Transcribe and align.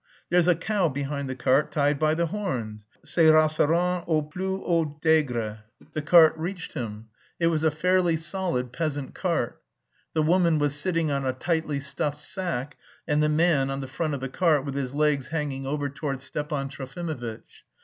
_There's 0.31 0.47
a 0.47 0.55
cow 0.55 0.89
behind 0.89 1.29
the 1.29 1.35
cart 1.35 1.71
tied 1.71 1.99
by 1.99 2.15
the 2.15 2.25
horns, 2.25 2.87
c'est 3.05 3.29
rassurant 3.31 4.03
au 4.07 4.23
plus 4.23 4.59
haut 4.65 4.99
degré." 4.99 5.59
The 5.93 6.01
cart 6.01 6.35
reached 6.37 6.73
him; 6.73 7.09
it 7.39 7.45
was 7.53 7.63
a 7.63 7.69
fairly 7.69 8.17
solid 8.17 8.73
peasant 8.73 9.13
cart. 9.13 9.61
The 10.15 10.23
woman 10.23 10.57
was 10.57 10.73
sitting 10.73 11.11
on 11.11 11.23
a 11.23 11.33
tightly 11.33 11.79
stuffed 11.79 12.19
sack 12.21 12.77
and 13.07 13.21
the 13.21 13.29
man 13.29 13.69
on 13.69 13.79
the 13.81 13.87
front 13.87 14.15
of 14.15 14.21
the 14.21 14.27
cart 14.29 14.65
with 14.65 14.73
his 14.73 14.95
legs 14.95 15.27
hanging 15.27 15.67
over 15.67 15.87
towards 15.87 16.23
Stepan 16.23 16.69
Trofimovitch. 16.69 17.63